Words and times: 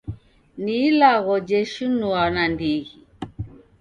Ni 0.63 0.75
ilagho 0.87 1.35
jeshinua 1.47 2.21
nandighi. 2.35 2.95